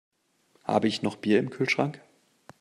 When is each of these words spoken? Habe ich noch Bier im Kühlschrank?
Habe 0.63 0.87
ich 0.87 1.03
noch 1.03 1.15
Bier 1.17 1.37
im 1.37 1.51
Kühlschrank? 1.51 2.01